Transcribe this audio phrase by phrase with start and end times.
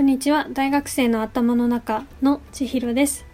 [0.00, 0.46] こんにちは。
[0.50, 3.26] 大学生の頭の中の千尋です。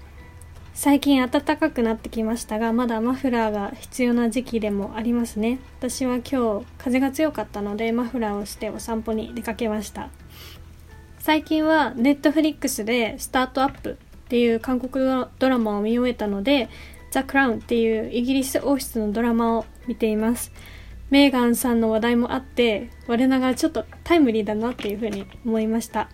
[0.75, 5.61] 最近暖かくなってきましたがまだマフラーが必要な時期でもありますね。
[5.79, 10.11] 私は今日風が強かったのでマフラーをしてお散歩に出かけました。
[11.21, 13.93] 最近はネットフリックスでスタートアップ
[14.25, 16.69] っていう韓国ドラマを見終えたので
[17.13, 20.51] ザ・クラウンっていうイギリス王室のドラマを見ています。
[21.11, 26.11] メーガンさんの話題もあって我ながらちょっとタイムリーだなっていうふうに思いました。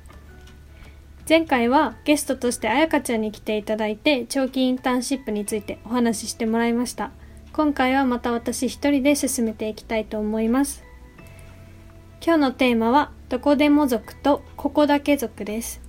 [1.29, 7.13] 前回はゲストとしてあやかちゃんに来ていただいて長期インターンシップについてお話ししてもらいました。
[7.53, 10.83] 今回はまた私一人で進めていきたいと思います。
[12.25, 15.81] 今日のテーマはどこでも族とここだけ族です。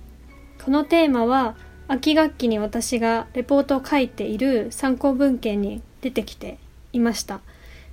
[0.64, 1.56] このテーマは
[1.88, 6.58] 秋学期に私がレポートを書いている参考文献に出てきて
[6.92, 7.40] いました。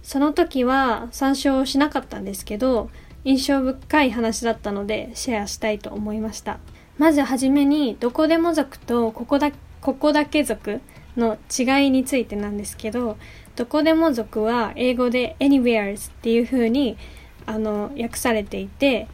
[0.03, 2.89] その時は参照しなかったんですけど
[3.23, 6.59] 印象深い話だったのでシェアしたいと思いました。
[6.97, 10.81] まずはじめにどこでも族とここだここだけ族
[11.17, 13.17] の違いについてなんですけど
[13.55, 16.98] どこでも族は英語で anywheres っていう風に
[17.45, 19.07] あの訳されていて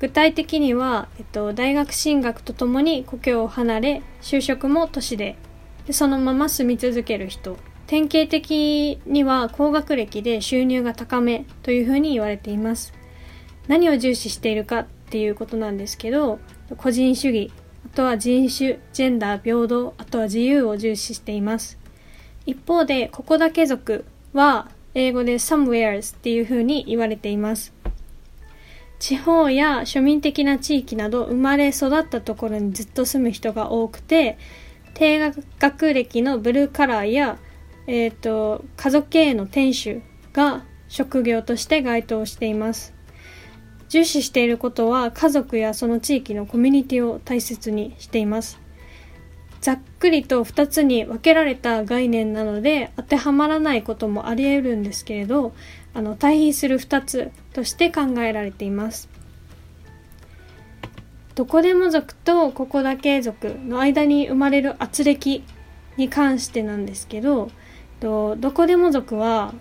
[0.00, 5.36] 具体的には、えっと、大学進学とともに故郷を離れ就職も都市で
[5.86, 7.56] でそのまま住み続ける人。
[7.86, 12.94] 典型的には高学歴で収入が高めというふうに言われています。
[13.68, 16.40] 何を重視しているかっていうことなんですけど
[16.76, 17.52] 個人主義
[17.86, 21.78] あとは人種ジェンダー平等あとは自由を重視しています。
[22.46, 27.72] 一方でここだけ族は英語で somewheres っていう風に言われています。
[28.98, 34.36] 地方や庶民的な地域など生まれ育ったところにずっと住む人が多くて
[34.94, 35.20] 低
[35.60, 37.38] 学歴のブルーカラーや、
[37.86, 42.93] えーと家族経営の店主が職業として該当しています。
[43.94, 48.58] 重視していることは家族やその地域のコミュニティを大切にしています。
[49.60, 55.54] ざっくりと2つに分けられた概念なので当てはまらないこともあり得るんですけれど
[55.94, 59.08] あの対比する2つとして考えられています。
[61.36, 65.44] どこでも族とここだけ族の間に生まれる圧力
[65.96, 67.48] に関してなんですけど
[68.00, 69.54] どこでも族は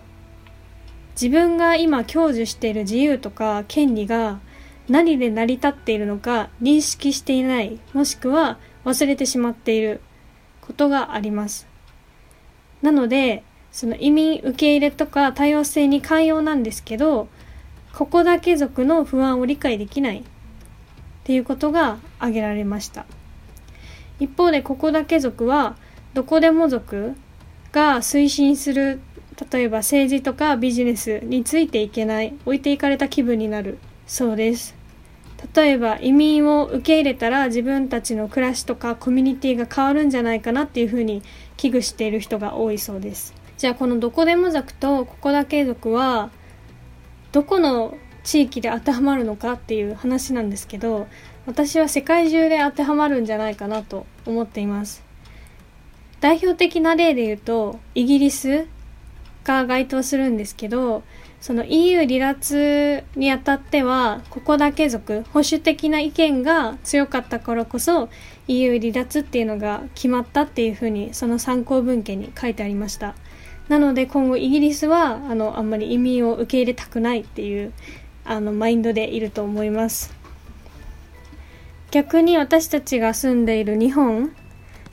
[1.14, 4.40] 自分が今享受している自由とか権利が
[4.90, 10.02] 何で成り立っているのか認識していないもしくは忘れてしまっている
[10.62, 11.68] ことがあります。
[12.82, 17.28] なのでその移民受け入れとか多様性に寛容なんですけど
[17.94, 20.24] ここだけ族の不安を理解できないっ
[21.24, 23.06] ていうことが挙げられました。
[24.20, 25.76] 一方でここだけ族は
[26.14, 27.16] どこでも族
[27.72, 29.00] が推進する
[29.52, 34.76] 例えば政治とかビジネスについていけない置いていかれた気分になるそうです。
[35.56, 41.22] 例えば移民を受け入れたら自分たちの暮らしとかコミュニティが変わるんじゃないかなっていうふうに
[41.58, 43.34] 危惧している人が多いそうです。
[43.58, 46.32] じゃあこのどこでも族とここだけ族は
[47.32, 51.08] どこの地域で当てはまるのかっていう話なんですけど
[51.46, 55.04] 私は世界中で当てはまるんじゃないかなと思っています。
[56.22, 58.66] 代表的な例で言うとイギリス
[59.44, 61.04] が該当するんですけど
[61.42, 68.08] その EU 離脱にあたってはここだけ族保守的な意見が強かったからこそ
[68.48, 73.16] EU 離脱っていうのが決まったっていうふうにその参考文献に書いてありました。
[73.68, 77.74] なので今後イギリスはあのあんまり移民を受け入れたくないっていう
[78.26, 80.14] あのマインドでいると思います。
[81.92, 84.34] 逆に私たちが住んでいる日本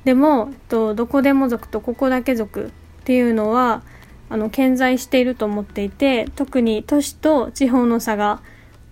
[0.04, 2.70] でもとどこでも族とここだけ族っ
[3.04, 3.82] ていうのは
[4.30, 8.40] あの顕在していると思っていて特に都市と地方の差が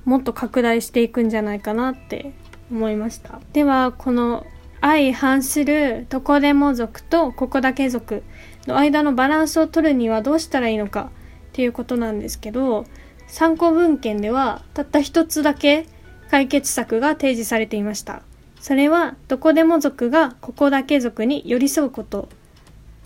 [0.05, 2.33] もっと拡大していくんじゃないかなって
[2.71, 3.41] 思いました。
[3.53, 4.47] ではこの
[4.81, 8.23] 相反するどこでも族とここだけ族
[8.67, 11.11] の間のバランスを取るにはどうしたらいいのか
[11.49, 12.85] っていうことなんですけど
[13.27, 15.87] 参考文献ではたった一つだけ
[16.31, 18.23] 解決策が提示されていました。
[18.61, 22.29] それはどこでも族がここだけ族に寄り添うこと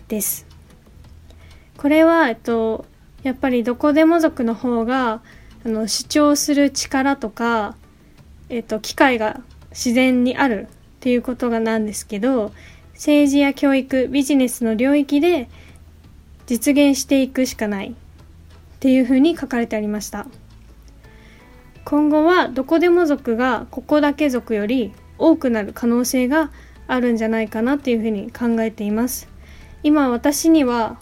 [0.09, 0.52] です。
[1.83, 2.85] これは、えっと、
[3.25, 5.21] やっぱりどこでも族の方が
[5.67, 7.75] あの主張する力とか、
[8.51, 9.41] えっと、機会が
[9.71, 12.53] 自然にあるっていうことがなんですけど
[12.93, 15.49] 政治や教育ビジネスの領域で
[16.47, 17.95] 実現していくしかないっ
[18.79, 20.29] ていうふうに書かれてありました。
[21.85, 26.53] 今後はどこでも族がここだけ族より多くなる可能性が
[26.87, 29.29] あるんじゃないかなっていうふうに考えています。
[29.83, 31.01] 今私には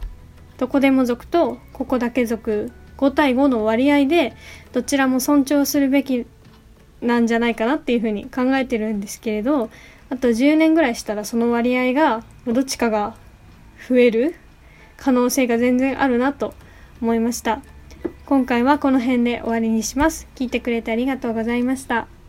[0.60, 4.34] どこでも族とここだけ族5対5の割合で
[4.72, 6.26] どちらも尊重するべき
[7.00, 9.70] なんじゃないかなっていうふうに考えてるんですけれど
[10.10, 13.16] あと10年ぐらいしたらその割合がどっちかが
[13.88, 14.34] 増える
[14.98, 16.52] 可能性が全然あるなと
[17.00, 17.62] 思いました。
[18.26, 20.28] 今回はこの辺で終わりにします。
[20.34, 22.19] 聞いてくれてありがとうございました。